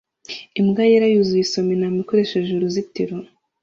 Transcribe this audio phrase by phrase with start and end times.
[0.59, 3.15] Imbwa yera yuzuye isoma intama ikoresheje uruzitiro